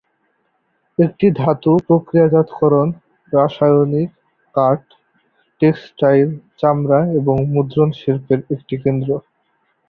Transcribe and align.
এটি 0.97 1.27
ধাতু-প্রক্রিয়াজাতকরণ, 1.39 2.87
রাসায়নিক, 3.33 4.09
কাঠ, 4.55 4.81
টেক্সটাইল, 5.61 6.29
চামড়া 6.59 6.99
এবং 7.19 7.35
মুদ্রণ 7.53 7.89
শিল্পের 7.99 8.39
একটি 8.55 8.75
কেন্দ্র। 8.83 9.09